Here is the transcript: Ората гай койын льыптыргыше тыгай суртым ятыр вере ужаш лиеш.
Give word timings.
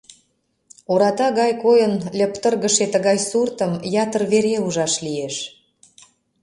Ората 0.93 1.27
гай 1.39 1.51
койын 1.63 1.93
льыптыргыше 2.17 2.85
тыгай 2.93 3.17
суртым 3.29 3.71
ятыр 4.03 4.23
вере 4.31 4.55
ужаш 4.65 4.93
лиеш. 5.05 5.35